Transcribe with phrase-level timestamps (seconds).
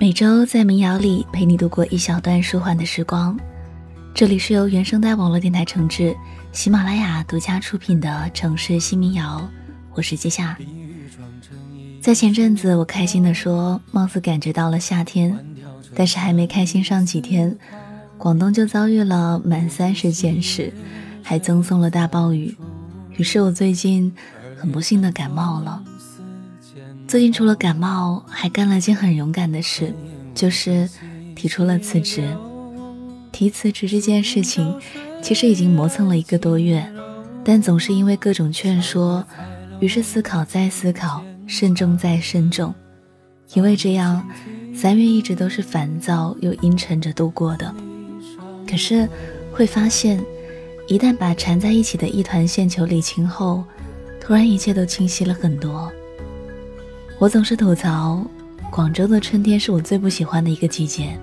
[0.00, 3.36] 每周在民谣里陪你度过一小段舒缓的时光。
[4.14, 6.16] 这里是由原声带网络电台承制，
[6.52, 9.50] 喜马拉雅独家出品的城市新民谣。
[9.94, 10.56] 我是季夏。
[12.00, 15.36] 在前阵子，我开心地说，貌似感觉到了夏天，
[15.96, 17.58] 但是还没开心上几天，
[18.16, 20.72] 广东就遭遇了满三十减时，
[21.24, 22.56] 还赠送了大暴雨。
[23.16, 24.14] 于是我最近
[24.56, 25.82] 很不幸的感冒了。
[27.08, 29.94] 最近除了感冒，还干了件很勇敢的事，
[30.34, 30.86] 就是
[31.34, 32.22] 提出了辞职。
[33.32, 34.78] 提辞职这件事情，
[35.22, 36.86] 其实已经磨蹭了一个多月，
[37.42, 39.24] 但总是因为各种劝说，
[39.80, 42.74] 于是思考再思考，慎重再慎重。
[43.54, 44.28] 因为这样，
[44.74, 47.74] 三月一直都是烦躁又阴沉着度过的。
[48.68, 49.08] 可是
[49.50, 50.22] 会发现。
[50.88, 53.62] 一旦把缠在一起的一团线球理清后，
[54.18, 55.92] 突然一切都清晰了很多。
[57.20, 58.24] 我总是吐槽，
[58.70, 61.18] 广州的春天是我最不喜欢的一个季节。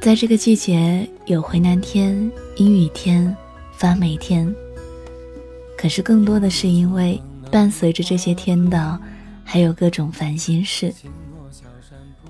[0.00, 3.36] 在这个季节，有回南天、阴雨天、
[3.72, 4.54] 发霉天。
[5.76, 8.96] 可是更多的是因为伴随着这些天的，
[9.42, 10.94] 还有各种烦心事。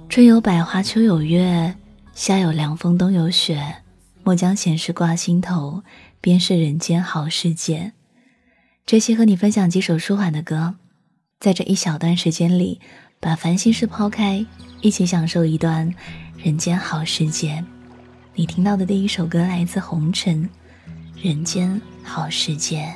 [0.08, 1.74] 春有百花，秋有月，
[2.14, 3.62] 夏有凉风，冬有雪，
[4.24, 5.82] 莫将闲事挂心头。
[6.18, 7.92] 便是人间好时节。
[8.84, 10.74] 这期和你分享几首舒缓的歌，
[11.38, 12.80] 在这一小段时间里，
[13.20, 14.44] 把烦心事抛开，
[14.80, 15.94] 一起享受一段
[16.38, 17.62] 人间好时节。
[18.34, 20.48] 你听到的第一首歌来自红尘，
[21.22, 22.88] 《人间好时节》。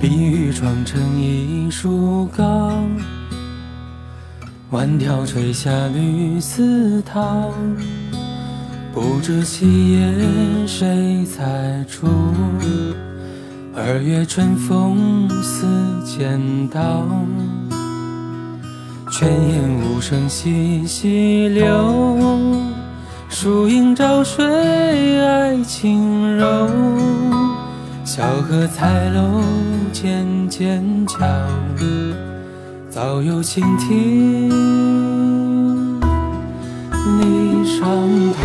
[0.00, 2.72] 碧玉妆成一树高。
[4.70, 7.52] 万条垂下绿丝绦，
[8.92, 12.08] 不知细叶谁裁出？
[13.74, 15.64] 二月春风似
[16.04, 17.06] 剪刀，
[19.12, 22.58] 泉眼无声惜细流，
[23.28, 24.44] 树影照水
[25.24, 26.68] 爱轻柔，
[28.04, 29.40] 小荷才露
[29.92, 31.16] 尖尖角。
[32.90, 34.50] 早有蜻蜓
[37.20, 37.39] 立
[37.80, 38.42] 上头，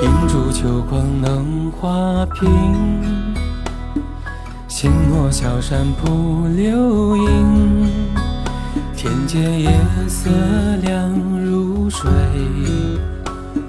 [0.00, 2.48] 映烛秋光冷画屏。
[4.66, 7.90] 静默小山铺流萤，
[9.04, 9.70] 天阶夜
[10.08, 10.30] 色
[10.80, 11.12] 凉
[11.44, 12.10] 如水。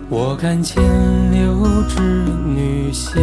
[0.07, 0.81] 我看牵
[1.29, 2.01] 牛织
[2.45, 3.13] 女星，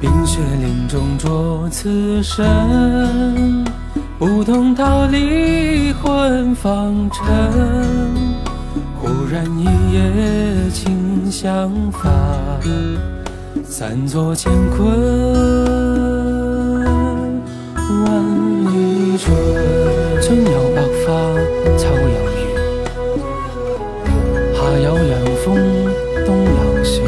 [0.00, 3.62] 冰雪林中着此身，
[4.18, 7.22] 不同道离魂方尘。
[9.02, 12.08] 忽然一夜清香发。
[13.62, 14.86] 散作乾坤，
[17.74, 18.53] 万
[19.16, 19.34] 春。
[20.22, 21.12] 春有百花，
[21.76, 22.40] 秋有月，
[24.54, 25.12] 夏有凉
[25.44, 25.54] 风，
[26.24, 27.02] 冬有雪。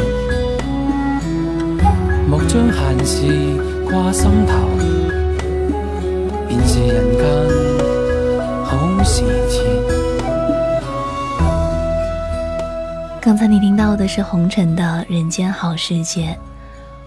[2.29, 3.15] 莫将闲事
[3.89, 4.53] 挂心头，
[6.47, 7.23] 便是人间
[8.63, 9.63] 好时节。
[13.19, 16.27] 刚才你听到的是红尘的《人间好世界》。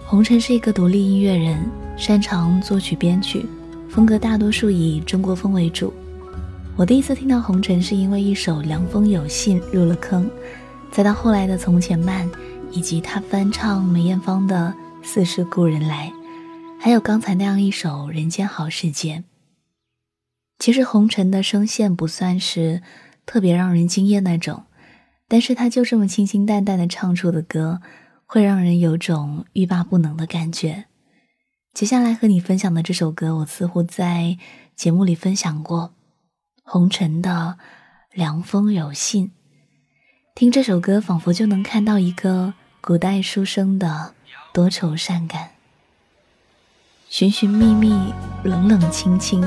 [0.05, 1.57] 红尘是一个独立音乐人，
[1.95, 3.45] 擅长作曲编曲，
[3.91, 5.93] 风格大多数以中国风为主。
[6.77, 10.31] 我第一次听到红尘是因为一首《凉风有信》入了坑，
[10.89, 12.25] 再到后来的《从前慢》，
[12.71, 14.73] 以及他翻唱梅艳芳的
[15.05, 16.09] 《似是故人来》，
[16.81, 19.17] 还有刚才那样一首《人间好时节》。
[20.57, 22.81] 其实红尘的声线不算是
[23.25, 24.63] 特别让人惊艳那种。
[25.27, 27.81] 但是他就这么清清淡淡的唱出的歌，
[28.25, 30.85] 会让人有种欲罢不能的感觉。
[31.73, 34.37] 接下来和你分享的这首歌，我似乎在
[34.75, 35.93] 节目里分享过，
[36.63, 37.57] 红尘的
[38.17, 39.27] 《凉风有信》。
[40.35, 44.13] 听这首歌，仿佛就能看到一个古代书生的
[44.51, 45.51] 多愁善感。
[47.07, 48.13] 寻寻觅觅，
[48.43, 49.41] 冷冷清清，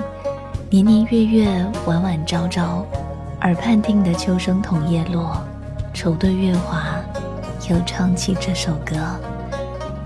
[0.70, 2.86] 年年月月，晚晚朝朝，
[3.42, 5.46] 耳畔听得秋声桐叶落。
[5.92, 6.98] 愁对月华，
[7.68, 8.96] 又唱起这首歌，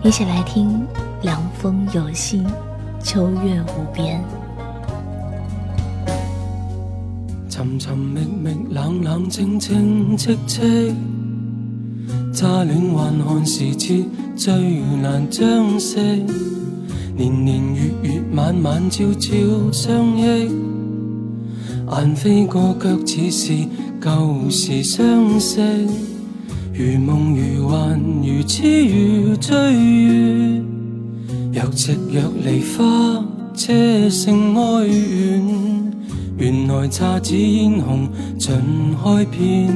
[0.02, 0.86] 一起来听。
[1.22, 2.46] 凉风有信，
[3.02, 4.22] 秋月无边。
[7.48, 10.94] 寻寻觅觅，冷冷清清，戚戚。
[12.32, 14.04] 乍暖还寒时节，
[14.36, 14.54] 最
[15.02, 15.98] 难将息。
[17.16, 20.48] 年年月月晚晚朝朝相忆，
[21.90, 23.68] 雁飞过却似是
[24.00, 26.07] 旧时相识。
[26.80, 30.62] 如梦如幻，如痴如醉月，
[31.52, 35.42] 若即若离花车成哀怨。
[36.36, 38.08] 原来姹紫嫣红
[38.38, 38.54] 尽
[39.02, 39.74] 开遍，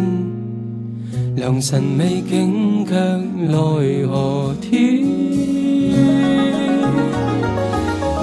[1.35, 3.51] 良辰美景却奈
[4.07, 5.03] 何天。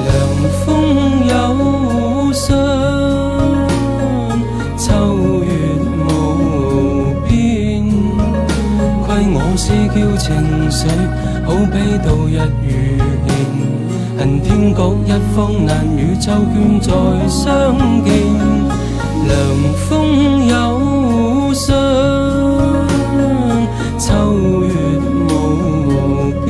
[0.06, 0.10] 凉
[0.64, 2.56] 风有信，
[9.70, 10.26] 思娇情
[10.72, 10.88] 绪，
[11.46, 12.68] 好比度日如
[13.24, 13.30] 年。
[14.18, 16.92] 恨天各一方，难与秋娟再
[17.28, 18.10] 相见。
[19.28, 19.32] 凉
[19.88, 21.76] 风有信，
[24.00, 24.10] 秋
[24.64, 24.74] 月
[25.30, 26.50] 无边。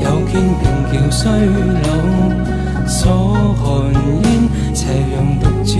[0.00, 1.20] 有见平桥衰
[1.84, 1.86] 老，
[2.86, 2.96] 锁
[3.62, 3.92] 寒
[4.22, 4.24] 烟，
[4.72, 5.72] 斜阳独照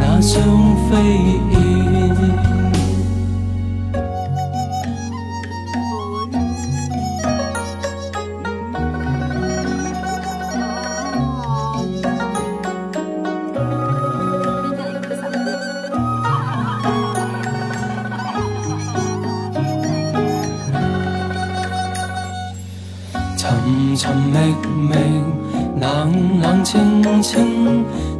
[0.00, 0.34] 那双
[0.90, 0.92] 飞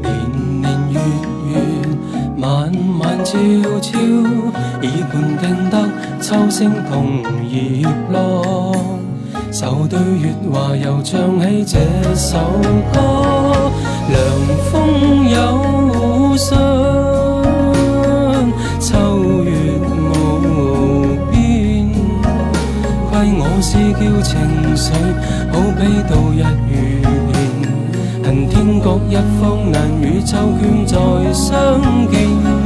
[0.03, 0.07] 年
[0.61, 0.99] 年月
[1.51, 1.53] 月，
[2.39, 3.31] 晚晚朝
[3.81, 3.99] 朝，
[4.83, 5.73] 已判定得
[6.21, 6.93] 秋声同
[7.49, 8.75] 叶落。
[9.53, 11.79] 愁对月华，又唱起这
[12.15, 12.39] 首
[12.93, 13.71] 歌。
[14.09, 14.17] 凉
[14.71, 16.59] 风有信，
[18.81, 19.51] 秋月
[19.87, 21.33] 无边。
[23.09, 24.33] 亏我思娇情
[24.77, 24.93] 绪，
[25.53, 26.73] 好比度日如
[28.49, 30.97] 天各一方，难与秋娟再
[31.33, 32.64] 相见。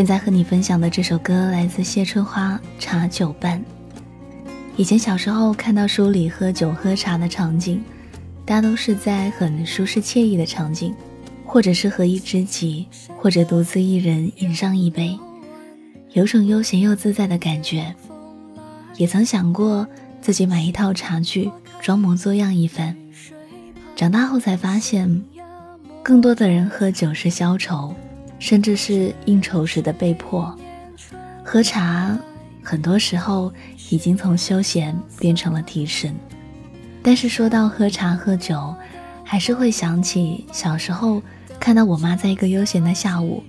[0.00, 3.62] 现在和你分享的这首歌来自谢春花《茶酒伴》。
[4.74, 7.84] 以前小时候看到书里喝酒喝茶的场景，
[8.46, 10.94] 大都是在很舒适惬意的场景，
[11.44, 12.86] 或者是和一知己，
[13.18, 15.18] 或者独自一人饮上一杯，
[16.12, 17.94] 有种悠闲又自在的感觉。
[18.96, 19.86] 也曾想过
[20.22, 21.50] 自己买一套茶具，
[21.82, 22.96] 装模作样一番。
[23.94, 25.22] 长大后才发现，
[26.02, 27.94] 更多的人喝酒是消愁。
[28.40, 30.52] 甚至是应酬时的被迫
[31.44, 32.18] 喝茶，
[32.64, 33.52] 很多时候
[33.90, 36.14] 已经从休闲变成了提神。
[37.02, 38.74] 但是说到喝茶喝酒，
[39.22, 41.22] 还是会想起小时候
[41.60, 43.44] 看到我妈在一个悠闲的下午，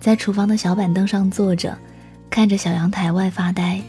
[0.00, 1.76] 在厨房的小板凳上坐着，
[2.30, 3.80] 看着小阳台外发呆，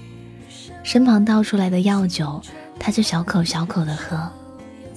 [0.83, 2.41] 身旁倒出来的药酒，
[2.77, 4.29] 她就小口小口的喝，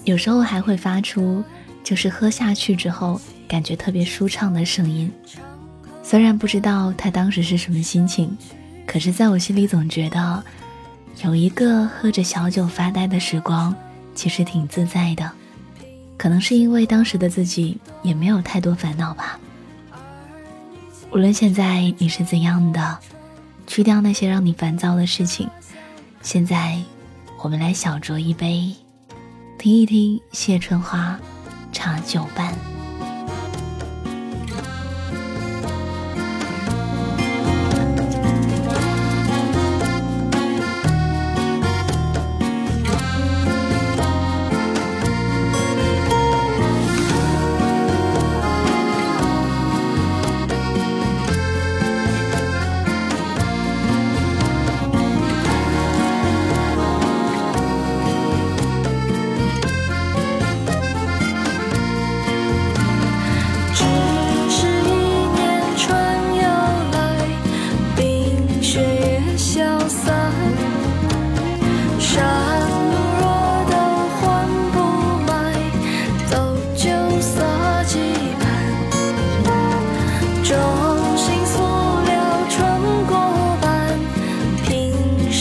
[0.02, 1.42] 有时候还会发出
[1.84, 3.20] 就是喝下去之后。
[3.46, 5.12] 感觉特别舒畅的声音，
[6.06, 8.36] 虽然不知道他当时是什么心情，
[8.86, 10.44] 可是在我心里总觉得，
[11.24, 13.74] 有一个喝着小酒发呆的时光，
[14.14, 15.28] 其实挺自在的。
[16.18, 19.40] 可能是因为当时的自己也没有太多烦恼吧。
[21.10, 22.98] 无论现在你是怎样的，
[23.66, 25.48] 去掉那些让你烦躁的事情。
[26.20, 26.78] 现在，
[27.42, 28.70] 我们来小酌一杯，
[29.58, 31.18] 听一听谢春花
[31.72, 32.73] 茶酒伴。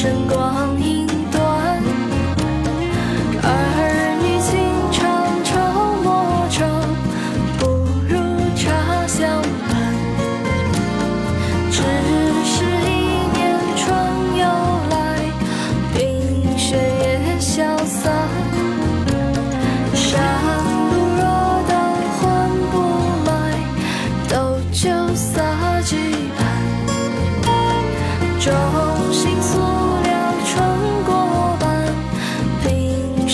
[0.04, 0.62] 灯光。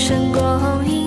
[0.09, 0.98] 身光影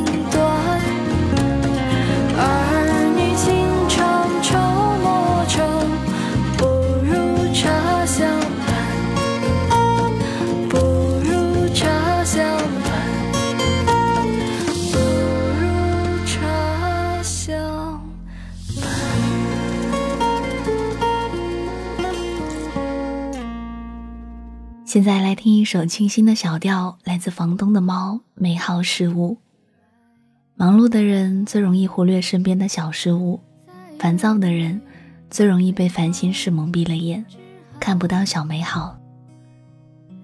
[24.93, 28.21] 现在来听一首清新的小调，来自房东的猫。
[28.35, 29.39] 美好事物，
[30.55, 33.41] 忙碌的人最容易忽略身边的小事物，
[33.99, 34.79] 烦躁的人
[35.31, 37.25] 最容易被烦心事蒙蔽了眼，
[37.81, 38.95] 看不到小美好。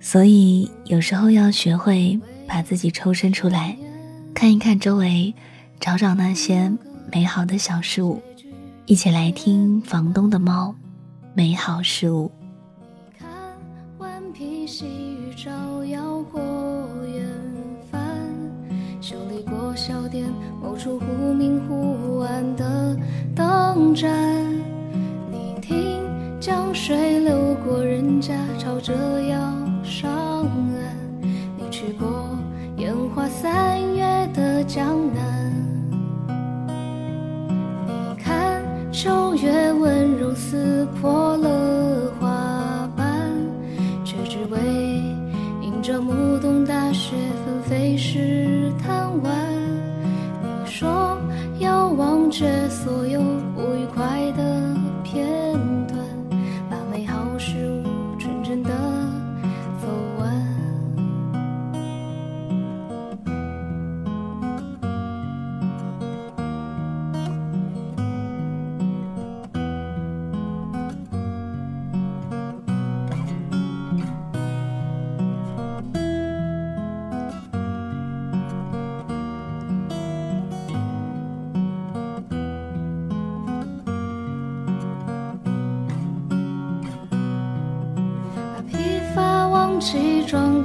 [0.01, 3.75] 所以有时候要学会把自己抽身出来，
[4.35, 5.35] 看一看周围，
[5.81, 6.71] 找找那些
[7.11, 8.21] 美好的小事物。
[8.85, 10.75] 一起来听房东的猫，
[11.33, 12.31] 美好事物。
[20.79, 22.97] 处忽明忽暗的
[23.35, 24.09] 灯盏。
[25.29, 26.01] 你听
[26.39, 29.37] 江水流过人家，朝着要
[29.83, 30.09] 上
[30.45, 30.97] 岸。
[31.57, 32.29] 你去过
[32.77, 35.53] 烟花三月的江南。
[37.85, 42.89] 你看秋月温柔撕破了花。
[42.97, 43.33] 瓣，
[44.05, 44.59] 却只为
[45.61, 48.58] 迎着暮冬大雪纷飞时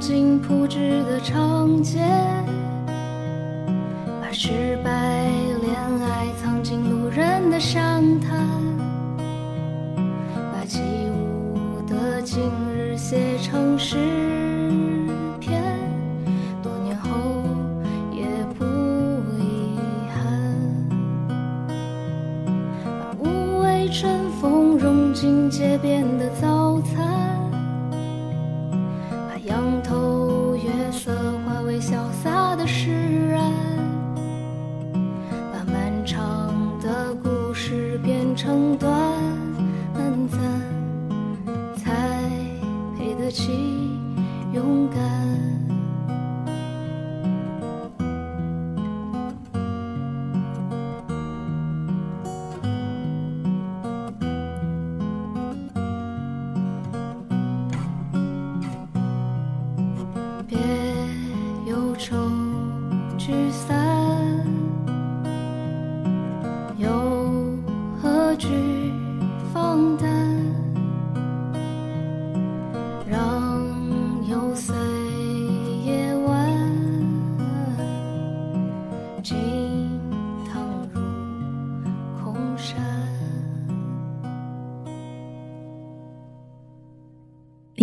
[0.06, 1.98] 进铺纸的长街，
[4.20, 5.03] 把失败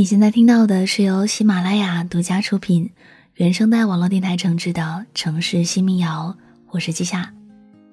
[0.01, 2.89] 你现在听到的是由喜马拉雅独家出品、
[3.35, 4.81] 原声带网络电台整制的
[5.13, 6.35] 《城市新民谣》，
[6.71, 7.31] 我是季夏。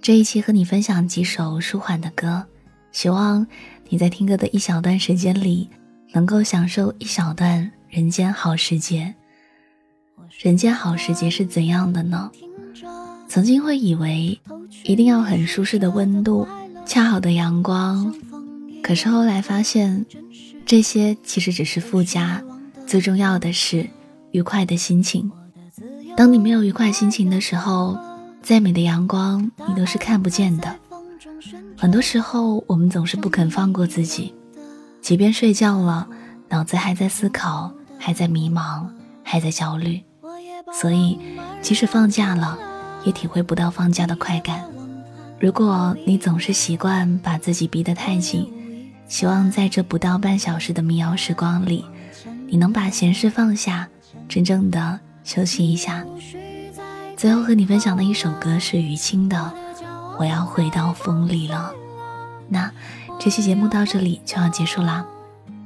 [0.01, 2.47] 这一期和你分享几首舒缓的歌，
[2.93, 3.47] 希望
[3.91, 5.69] 你在听歌的一小段时间里，
[6.15, 9.15] 能够享受一小段人间好时节。
[10.39, 12.31] 人间好时节是怎样的呢？
[13.29, 14.41] 曾经会以为
[14.85, 16.49] 一定要很舒适的温度、
[16.87, 18.11] 恰好的阳光，
[18.89, 20.07] 可是后来发现。
[20.65, 22.43] 这些其实只是附加，
[22.87, 23.89] 最重要的是
[24.33, 25.33] 愉快的心情。
[26.15, 27.97] 当你没有愉快心情的时候，
[28.43, 30.77] 再美的阳光你都是看不见的。
[31.75, 34.35] 很多时候，我们总是不肯放过自己，
[35.01, 36.07] 即便睡觉了，
[36.51, 38.87] 脑子还在思考，还在迷茫，
[39.23, 40.03] 还在焦虑。
[40.79, 41.19] 所以，
[41.63, 42.59] 即使放假了，
[43.07, 44.63] 也体会不到放假的快感。
[45.41, 48.53] 如果你总是习惯把自己逼得太紧，
[49.09, 51.85] 希望在这不到半小时的民谣时光里，
[52.47, 53.89] 你能把闲事放下，
[54.29, 56.05] 真正的休息一下。
[57.17, 59.37] 最后和你分享的一首歌是于清的
[60.19, 61.73] 《我要回到风里了》。
[62.49, 62.71] 那
[63.19, 65.05] 这期节目到这里就要结束啦，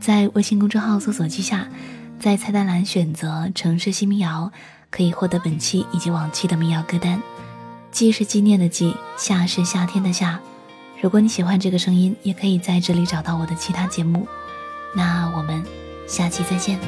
[0.01, 1.69] 在微信公众号搜索记下，
[2.19, 4.51] 在菜单栏选择城市新民谣，
[4.89, 7.21] 可以获得本期以及往期的民谣歌单。
[7.91, 10.41] 季是纪念的季，夏是夏天的夏。
[11.03, 14.25] 如果你喜欢这个声音，也可以在这里找到我的其他节目。
[14.95, 15.61] 那我们
[16.07, 16.79] 下期再见。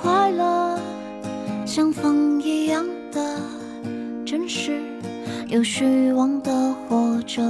[0.00, 0.78] 快乐
[1.66, 3.40] 像风一样的
[4.24, 4.80] 真实，
[5.48, 7.42] 有虚妄的活着。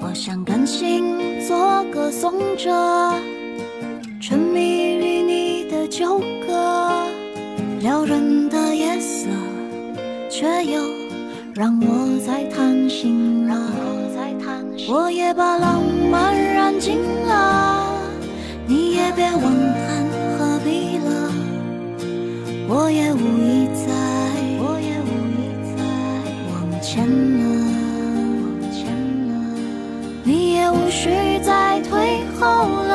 [0.00, 1.16] 我想甘心
[1.46, 2.70] 做个颂者，
[4.20, 4.60] 沉迷
[4.94, 7.04] 于你的旧歌，
[7.80, 9.28] 撩人的夜色，
[10.30, 10.80] 却又
[11.54, 13.56] 让我在贪心了。
[14.90, 17.92] 我也把浪漫燃尽了，
[18.66, 19.97] 你也别忘。
[22.70, 23.88] 我也无意再，
[24.60, 25.40] 我也无意
[25.74, 25.80] 再
[26.52, 27.42] 往前了，
[28.44, 28.92] 往前
[29.26, 29.32] 了，
[30.22, 31.08] 你也无需
[31.42, 32.44] 再退后
[32.84, 32.87] 了。